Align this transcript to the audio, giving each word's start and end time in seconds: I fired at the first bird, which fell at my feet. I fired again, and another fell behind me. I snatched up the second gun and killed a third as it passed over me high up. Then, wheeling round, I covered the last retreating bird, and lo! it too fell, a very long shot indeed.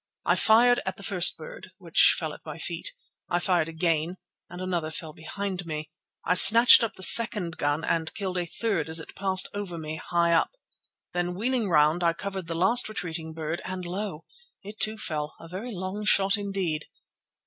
I 0.25 0.35
fired 0.35 0.79
at 0.87 0.97
the 0.97 1.03
first 1.03 1.37
bird, 1.37 1.69
which 1.77 2.15
fell 2.17 2.33
at 2.33 2.43
my 2.43 2.57
feet. 2.57 2.91
I 3.29 3.37
fired 3.37 3.69
again, 3.69 4.17
and 4.49 4.59
another 4.59 4.89
fell 4.89 5.13
behind 5.13 5.67
me. 5.67 5.91
I 6.25 6.33
snatched 6.33 6.83
up 6.83 6.95
the 6.95 7.03
second 7.03 7.57
gun 7.57 7.83
and 7.83 8.11
killed 8.15 8.39
a 8.39 8.47
third 8.47 8.89
as 8.89 8.99
it 8.99 9.13
passed 9.13 9.47
over 9.53 9.77
me 9.77 10.01
high 10.03 10.33
up. 10.33 10.55
Then, 11.13 11.35
wheeling 11.35 11.69
round, 11.69 12.03
I 12.03 12.13
covered 12.13 12.47
the 12.47 12.55
last 12.55 12.89
retreating 12.89 13.33
bird, 13.33 13.61
and 13.63 13.85
lo! 13.85 14.25
it 14.63 14.79
too 14.79 14.97
fell, 14.97 15.35
a 15.39 15.47
very 15.47 15.71
long 15.71 16.03
shot 16.05 16.35
indeed. 16.35 16.87